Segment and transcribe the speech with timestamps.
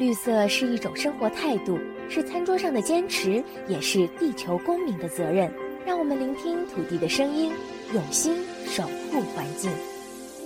[0.00, 5.52] 绿色是一种生活态度，是餐桌上的坚持，也是地球公民的责任。
[5.84, 7.52] 让我们聆听土地的声音，
[7.92, 9.70] 用心守护环境。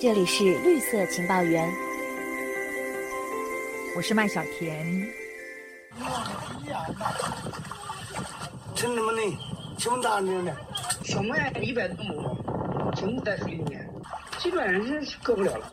[0.00, 1.72] 这里是绿色情报员，
[3.96, 5.08] 我是麦小甜。
[8.74, 9.22] 听你们的，
[9.78, 10.56] 听大点的，
[11.04, 13.88] 小麦一百多亩，全部在水里面，
[14.40, 15.72] 基本上是够不了了。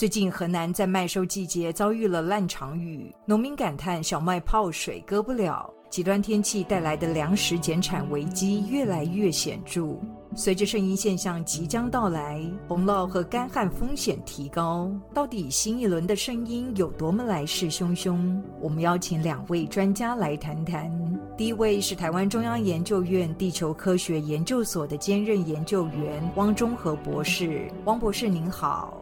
[0.00, 5.70] 最近河南在麦收季节遭遇了烂场雨，农民感叹小麦泡水割不了。
[5.90, 9.98] 极端天气带来的粮食减产危机越来越显著。
[10.34, 18.40] 随着圣婴现象即将到来，洪涝和干旱风险提高，到底新一轮的圣婴有多么来势汹汹？
[18.58, 20.90] 我们邀请两位专家来谈谈。
[21.36, 27.70] 第一位是台湾中央研究院地球科学研究所的兼任研究员汪中和博士。
[27.84, 28.96] 汪博士您好。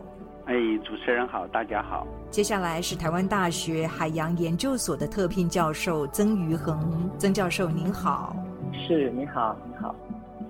[0.48, 2.06] 哎，主持人好，大家好。
[2.30, 8.34] 接下来是台湾大学海洋研究所的特聘教授曾余恒，曾教授您好。
[8.72, 9.94] 是，你好，你好。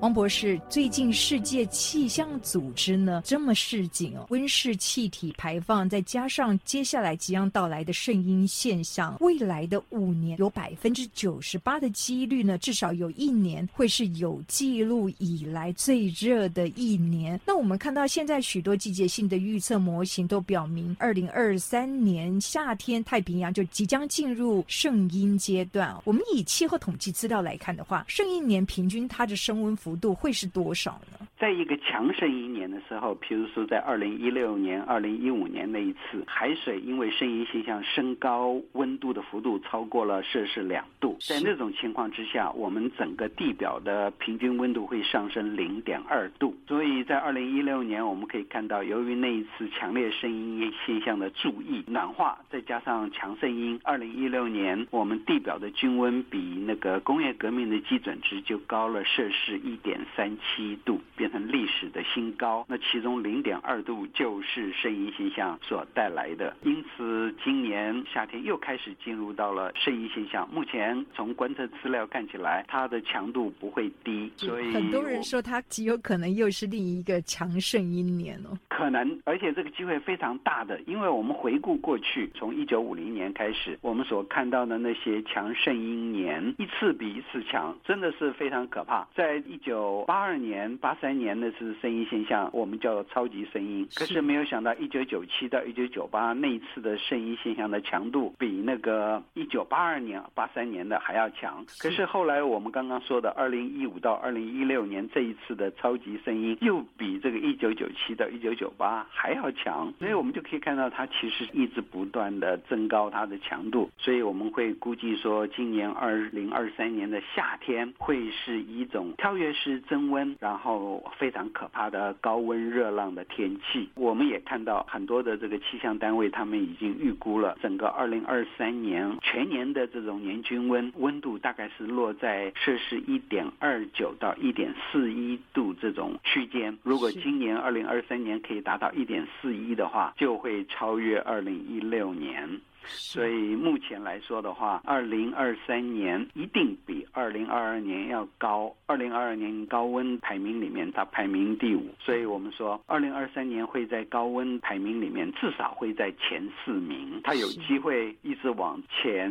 [0.01, 17.41] 王博士，最近世界气象组织呢这么示警哦，温室气体排放再加上接下来即将到来的圣婴现象，未来的五年有百分之九十八的几率呢，至少有一年会是有记录以来最热的一年。
[17.45, 25.93] 那我们看到现在许多季节性的预测模型都表明，二零二三年夏天太平洋就即将进入圣婴阶段。
[26.05, 29.88] 我们以气候统计资料来看的话，圣婴年平均它的升温幅。
[29.89, 31.28] 幅度会是多少呢？
[31.39, 41.17] 在一个强盛一年的时候，譬如说在二零一六年、二零一五年那一次，海水因为圣婴现象升高，温度的幅度超过了摄氏两度。
[41.21, 46.57] 在那种情况之下，我们整个地表的平均温度会上升零点二度。
[46.67, 61.01] 所以在二零一六年，我们可以看到，由于那一次强烈圣婴现象的注意暖化，再加上强盛音，二零一六年我们地表的均温比那个工业革命的基准值就高了摄氏一点三七度。
[61.17, 70.49] 变历史的新高，那其中零点二度就是圣婴现象所带来的，因此今年夏天又开始进入到了圣婴现象。
[70.51, 78.57] 目前从观测资料看起来，它的强度不会低，所以很多人说它极有可能又是另一个强圣婴年哦。
[78.79, 89.07] 可能，而且这个机会非常大的，因为我们回顾过去，从一九五零年开始，我们所看到的那些强盛英年，一次比一次强，真的是非常可怕。
[89.17, 91.19] 在一九八二年、八三。
[91.19, 93.85] 年那次声音现象，我们叫超级声音。
[93.97, 101.65] 可是没有想到，一九九七到一九九八那一次的声音现象的强度，比那个一九八二年、八三年的还要强。
[101.81, 109.93] 可是后来我们刚刚说的二零一五到二零一六年这一次的超级声音，又比这个一九九七到一九九八还要强。
[109.99, 113.91] 所以我们就可以看到，它其实一直不断的增高它的强度。
[113.99, 120.79] 所以我们会估计说，今年二零二三年的夏天会是一种跳跃式增温，然后。
[121.19, 136.77] 非常可怕的高温热浪的天气，我们也看到很多的这个气象单位，他们已经预估了整个二零二三年全年的这种年均温温度大概是落在摄氏一点二九到一点四一度这种区间。
[136.83, 142.61] 如果今年二零二三年可以达到一点四一的话，就会超越二零一六年。
[142.89, 148.75] 所以目前来说的话，二零二三年一定比二零二二年要高。
[148.87, 151.87] 二零二二年高温排名里面，它排名第五。
[152.01, 157.21] 所以我们说，二零二三年会在高温排名里面至少会在前四名。
[157.25, 159.31] 它有机会一直往前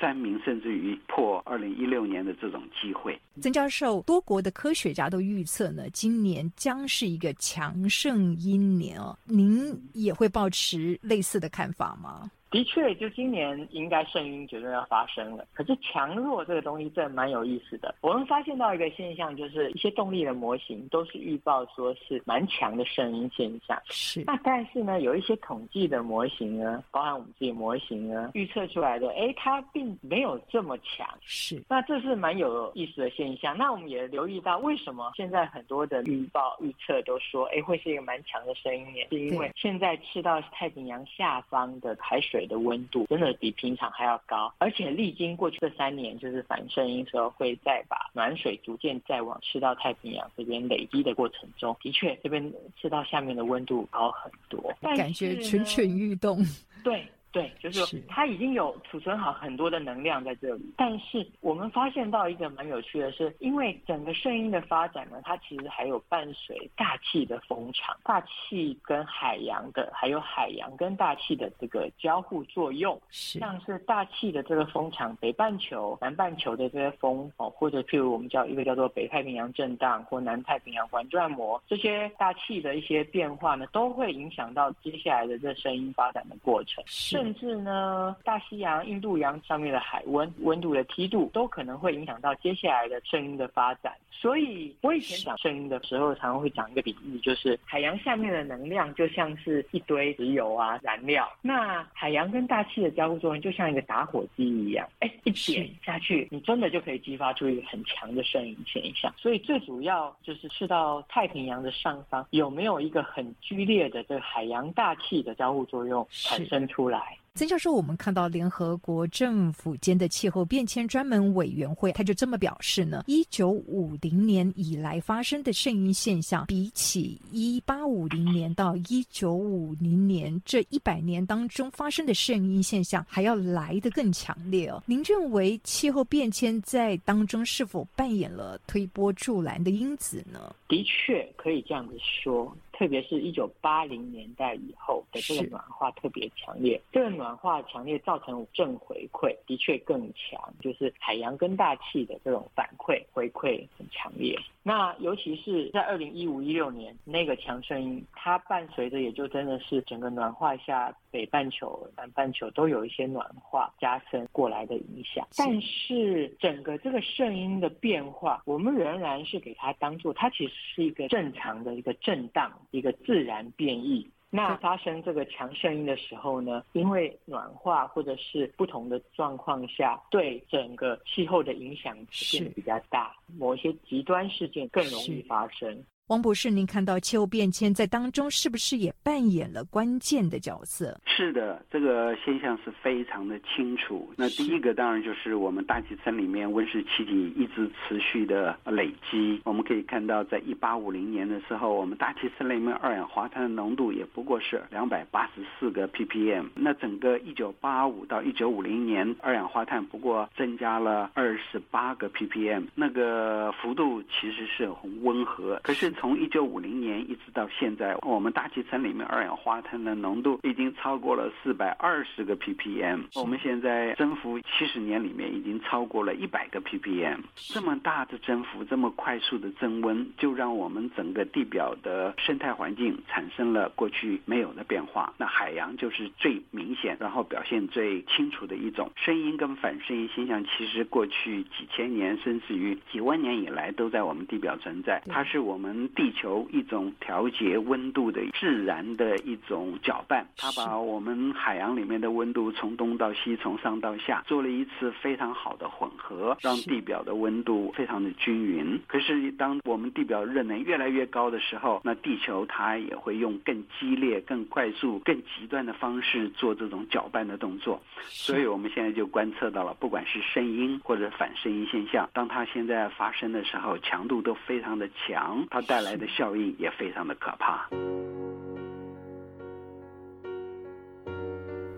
[0.00, 3.18] 三名，甚至于破二零一六年的这种机会。
[3.40, 9.16] 曾教授，多国的科学家都预测呢，今年将是一个强盛阴年哦。
[9.24, 12.30] 您也会保持类似的看法吗？
[12.54, 15.44] 的确，就今年应该圣婴绝对要发生了。
[15.54, 17.92] 可是强弱这个东西真的蛮有意思的。
[18.00, 23.76] 我们发现到一个现象，就是一些动力的模型都是预报说是蛮强的圣婴现象。
[23.86, 24.22] 是。
[24.24, 31.08] 那但是呢，有一些统计的模型呢，包含我们自己模型呢，预测出来的，哎，它并没有这么强。
[31.22, 31.60] 是。
[31.68, 33.58] 那这是蛮有意思的现象。
[33.58, 42.43] 那我们也留意到，为什么现在很多的预报预测都说，哎，会是一个蛮强的声音年，是因为现在吃到太平洋下方的海水。
[42.46, 56.38] 的温度真的比平常还要高，而且历经过去这三年，就是反声音时候会再把暖水逐渐再往赤道太平洋这边累积的过程中，的确这边赤道下面的温度高很多，感觉蠢蠢欲动。
[56.82, 57.06] 对。
[57.34, 58.00] 对，就就是。
[58.08, 60.72] 它已经有储存好很多的能量在这里。
[60.76, 86.84] 但是我们发现到一个蛮有趣的是，因为整个声音的发展呢，它其实还有伴随大气的风场，大气跟海洋的，还有海洋跟大气的这个交互作用，像是大气的这个风场，北半球、南半球的这些风哦，或者譬如我们叫一个叫做北太平洋震荡或南太平洋环转膜，这些大气的一些变化呢，都会影响到接下来的这声音发展的过程，
[87.24, 93.94] 甚至呢，大西洋、印度洋上面的海温温度的梯度，都可能会影响到接下来的声音的发展。
[94.10, 109.12] 所以我以前讲声音的时候，常常会讲一个比喻，就是海洋下面的能量就像是一堆石油啊燃料，那海洋跟大气的交互作用就像一个打火机一样，哎，一点下去，你真的就可以激发出一个很强的声音现象。
[109.16, 117.13] 所以最主要就是去到太平洋的上方，有没有一个很剧烈的这个海洋大气的交互作用产生出来？
[117.36, 134.80] 曾教授，我们看到联合国政府间的气候变迁专门委员会，他就这么表示呢：，一九五零年以来发生的圣婴现象，比起一八五零年到一九五零年这一百年当中发生的圣婴现象，还要来得更强烈哦。
[134.86, 140.54] 您认为气候变迁在当中是否扮演了推波助澜的因子呢？
[140.68, 142.56] 的确可以这样子说。
[142.76, 154.36] 特别是一九八零年代以后的这个暖化特别强烈，这个暖化强烈造成正回馈的确更强，就是海洋跟大气的这种反馈回馈很强烈。
[154.62, 165.24] 那尤其是在二零一五一六年那个强声音，它伴随着也就真的是整个暖化下，北半球、南半球都有一些暖化加深过来的影响。
[165.36, 174.10] 但是整个这个声音的变化，我们仍然是给它当做它其实是一个正常的一个震荡，一个自然变异。
[174.28, 181.96] 那发生这个强声音的时候呢，因为暖化或者是不同的状况下，对整个气候的影响
[182.32, 185.84] 变得比较大，某一些极端事件更容易发生。
[186.08, 191.00] 王博士，您看到气候变迁在当中是不是也扮演了关键的角色？
[191.06, 194.12] 是的，这个现象是非常的清楚。
[194.14, 199.40] 那第一个当然就是我们大气层里面温室气体一直持续的累积。
[199.44, 206.44] 我们可以看到，在一八五零年的时候，我们大气层里面二氧化碳的浓度也不过是两百八十四个 ppm。
[206.54, 215.58] 那整个一九八五到一九五零年，二氧化碳不过增加了二十八个 ppm，那个幅度其实是很温和。
[215.62, 223.00] 可是从一九五零年一直到现在，我们大气层里面二氧化碳的浓度已经超过了四百二十个 ppm。
[223.14, 227.18] 我们现在增幅七十年里面已经超过了一百个 ppm。
[227.36, 235.12] 这么大的增幅，这么快速的增温，就让我们整个地表的生态环境产生了过去没有的变化。
[235.16, 240.44] 那海洋就是最明显，然后表现最清楚的一种声音跟反声音现象。
[240.44, 245.02] 其实过去几千年，甚至于几万年以来，都在我们地表存在。
[245.06, 245.83] 它是我们。
[245.94, 258.78] 地球一种调节温度的自然的一种搅拌，它把我们海洋里面的温度从东到西，从上到下，做了一次非常好的混合，让地表的温度非常的均匀。
[258.86, 267.80] 可是，当我们地表热能越来越高的时候，那地球它也会用更激烈、更快速、更极端的方式做这种搅拌的动作。
[268.02, 277.68] 所以，我们现在就观测到了，不管是声音或者反声音现象，当它现在发生的时候，强度都非常的强，它带带来的效应也非常的可怕。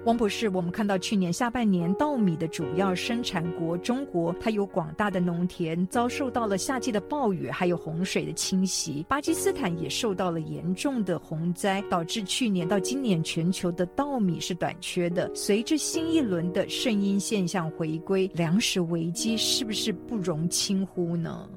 [0.04, 9.02] 王博士，我们看到去年下半年稻米的主要生产国中国，它有广大的农田遭受到了夏季的暴雨，还有洪水的侵袭。
[9.08, 15.34] 巴基斯坦也受到了严重的洪灾，导致去年到今年全球的稻米是短缺的。
[15.34, 21.48] 随着新一轮的圣婴现象回归，粮食危机是不是不容轻忽呢？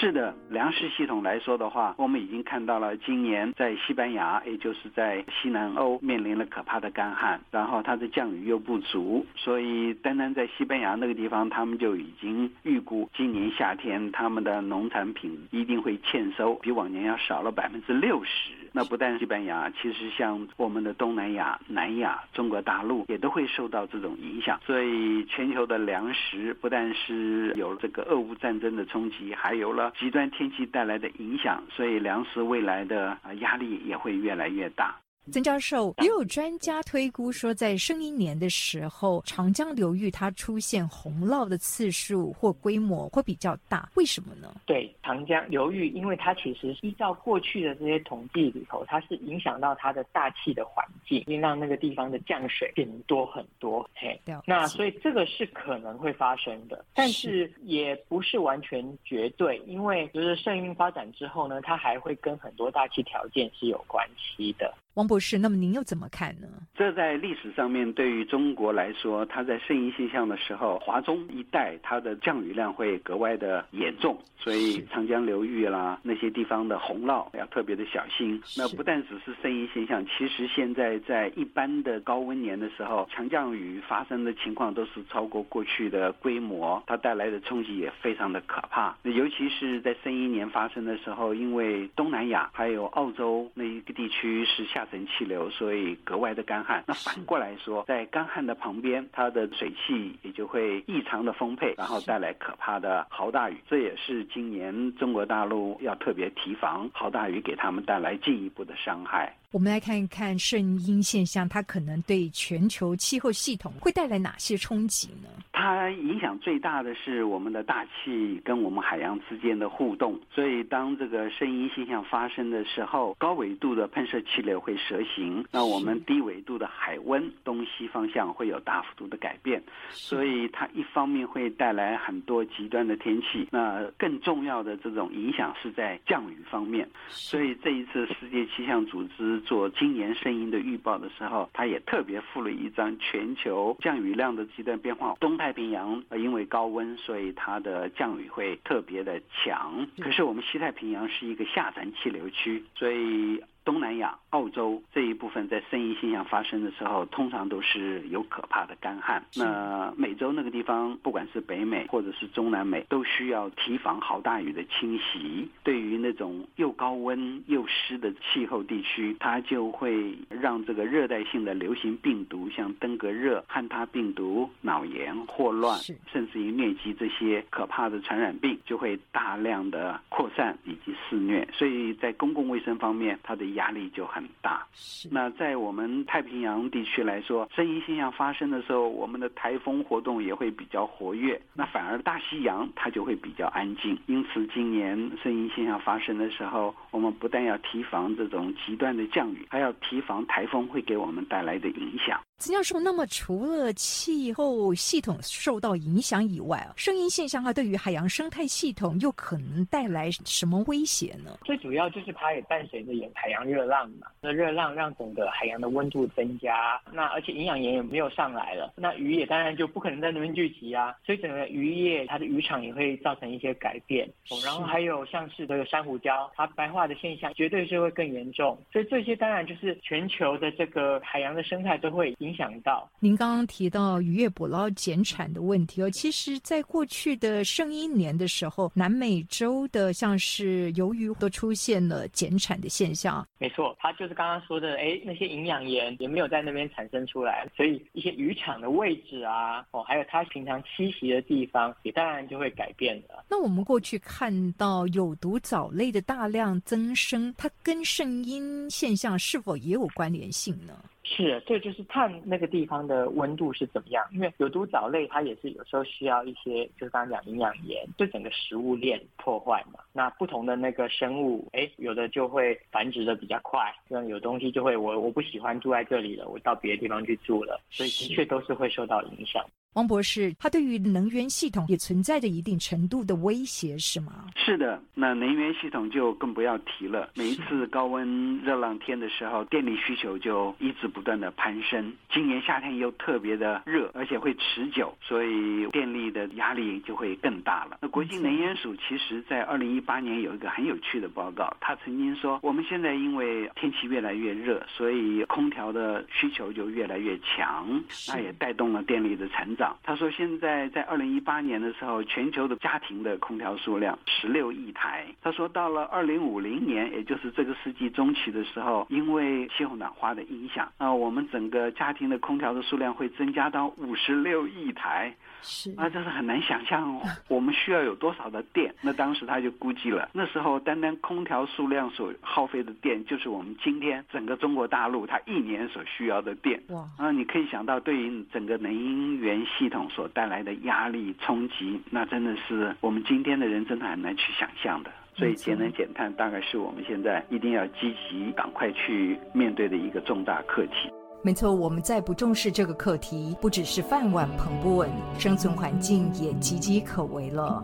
[0.00, 18.52] 是的，粮食系统来说的话，我们已经看到了今年在西班牙，也就是在西南欧面临了可怕的干旱，然后它的降雨又不足，所以单单在西班牙那个地方，他们就已经预估今年夏天他们的农产品一定会欠收，比往年要少了百分之六十。
[18.72, 24.60] 那不但西班牙，其实像我们的东南亚、南亚、中国大陆也都会受到这种影响。
[24.64, 34.96] 所以全球的粮食不但是有这个俄乌战争的冲击，还有了极端天气带来的影响，所以粮食未来的压力也会越来越大。
[35.30, 44.54] 曾教授，也有专家推估说，在圣婴年的时候，长江流域它出现洪涝的次数或规模会比较大，为什么呢？
[44.66, 53.88] 对，长江流域，因为它其实依照过去的这些统计里头，它是影响到它的大气的环境，并让那个地方的降水变多很多。
[53.94, 64.74] 嘿，那所以这个是可能会发生的，但是也不是完全绝对，因为就是圣婴发展之后呢，它还会跟很多大气条件是有关系的。
[64.94, 66.48] 王博士，那么您又怎么看呢？
[66.74, 78.42] 这在历史上面对于中国来说，它在圣婴现象的时候，华中一带它的降雨量会格外的严重，所以长江流域啦那些地方的洪涝要特别的小心。
[78.56, 88.96] 那不但只是圣婴现象，其实现在在一般的高温年的时候，强降雨发生的情况都是超过过去的规模，它带来的冲击也非常的可怕。
[89.04, 94.80] 尤其是在圣婴年发生的时候，因为东南亚还有澳洲那一个地区是下。
[94.80, 96.84] 下沉气流，所以格外的干旱。
[96.86, 103.56] 那反过来说，在干旱的旁边，它的水汽也就会异常的丰沛，然后带来可怕的豪大雨。
[103.68, 109.34] 这也是今年中国大陆要特别提防豪大雨给他们带来进一步的伤害。
[109.52, 115.28] 我们来看一看圣婴现象，它可能对全球气候系统会带来哪些冲击呢？
[115.52, 120.16] 它影响最大的是我们的大气跟我们海洋之间的互动。
[120.32, 129.60] 所以，当这个圣婴现象发生的时候，高纬度的喷射气流会蛇行，那我们低纬度的海温东西方向会有大幅度的改变。
[129.90, 136.88] 所以，它一方面会带来很多极端的天气，那更重要的这种影响是在降雨方面。
[137.08, 139.39] 所以，这一次世界气象组织。
[139.40, 145.16] 做今年声音的预报的时候，他也特别附了一张全球降雨量的极端变化。
[145.18, 149.86] 东太平洋呃因为高温，所以它的降雨会特别的强。
[149.98, 153.42] 可是我们西太平洋是一个下沉气流区，所以。
[153.64, 159.22] 东南亚、澳洲这一部分在生意现象发生的时候，通常都是有可怕的干旱。
[159.36, 165.48] 那美洲那个地方，不管是北美或者是中南美，都需要提防豪大雨的侵袭。
[165.62, 175.78] 对于那种又高温又湿的气候地区，它就会让这个热带性的流行病毒，像登革热、汉他病毒、脑炎、霍乱，
[176.10, 181.46] 甚至于疟疾这些可怕的传染病，就会大量的扩散以及肆虐。
[181.52, 184.66] 所以在公共卫生方面，它的压力就很大。
[185.10, 191.40] 那在我们太平洋地区来说，声音现象发生的时候，我们的台风活动也会比较活跃。
[191.54, 193.98] 那反而大西洋它就会比较安静。
[194.06, 202.20] 因此，今年声音现象发生的时候，我们不但要提防这种极端的降雨，还要提防台风会给我们带来的影响。
[202.38, 211.38] 曾教授，那么除了气候系统受到影响以外啊，声音现象啊对于海洋生态系统又可能带来什么威胁呢？
[211.44, 224.10] 最主要就是它也伴随着有海洋热浪嘛，那热浪让整个海洋的温度增加，那而且营养盐也没有上来了，那鱼也当然就不可能在那边聚集啊，所以整个渔业它的渔场也会造成一些改变。
[224.42, 232.30] 然后还有像是这个珊瑚礁，它白化的现象绝对是会更严重，所以这些当然就是全球的这个海洋的生态都会影。
[232.40, 243.26] 响到您刚刚提到渔业捕捞减产的问题哦，其实，在过去的圣一年的时候，南美洲的像是鱿鱼都出现了减产的现象。
[243.38, 253.26] 没错，它就是刚刚说的，哎，那些营养盐也没有在那边产生出来，所以一些渔场的位置啊，哦，还有它平常栖息的地方，也当然就会改变了。
[253.28, 260.84] 那我们过去看到有毒藻类的大量增生，它跟肾阴现象是否也有关联性呢？
[261.12, 264.04] 是，这就是看那个地方的温度是怎么样。
[264.12, 269.80] 因为有毒藻类，它也是有时候需要一些，就是刚刚讲营养盐，对整个食物链破坏嘛。
[269.92, 279.44] 那不同的那个生物，哎，有的就会繁殖的比较快，像有东西就会我我不喜欢住在这里了，我到别的地方去住了，所以的确都是会受到影响。
[279.74, 284.26] 王博士，它对于能源系统也存在着一定程度的威胁，是吗？
[284.34, 287.10] 是的，那能源系统就更不要提了。
[287.14, 291.92] 每一次高温热浪天的时候，电力需求就一直不断的攀升。
[292.10, 297.78] 今年夏天又特别的热，而且会持久，所以电力的压力就会更大了。
[297.82, 307.68] 那国际能源署其实在二零一八年有一个很有趣的报告，他曾经说，我们现在因为天气越来越热，所以空调的需求就越来越强，
[308.08, 309.50] 那也带动了电力的成。
[309.56, 315.04] 长，他说现在在二零一八年的时候，全球的家庭的空调数量十六亿台。
[315.20, 325.14] 他说到了二零五零年，也就是这个世纪中期的时候，因为气候暖化的影响，啊，我们整个家庭的空调的数量会增加到五十六亿台。
[325.42, 328.74] 是啊，这是很难想象哦， 我们需要有多少的电？
[328.82, 336.60] 那当时他就估计了，那时候单单空调数量所耗费的电，就是我们今天整个中国大陆它一年所需要的电。
[336.68, 344.90] 哇，啊，你可以想到对于整个能源系统所带来的压力冲击，那真的是我们今天的人真的很难去想象的。
[345.16, 350.88] 所以节能减碳大概是我们现在一定要积极赶快去面对的一个重大课题。
[351.22, 357.62] 没错，我们再不重视这个课题，不只是饭碗捧不稳，生存环境也岌岌可危了。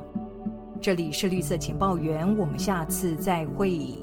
[0.79, 3.99] 这里是绿色情报员，我们下次再会。